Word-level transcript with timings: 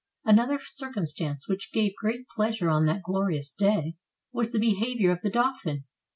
Another 0.25 0.57
circumstance, 0.57 1.47
which 1.47 1.71
gave 1.71 1.95
great 1.95 2.27
pleasure 2.27 2.69
on 2.69 2.87
that 2.87 3.03
glorious 3.03 3.51
day, 3.51 3.97
was 4.33 4.51
the 4.51 4.57
behavior 4.57 5.11
of 5.11 5.21
the 5.21 5.29
dauphin. 5.29 5.83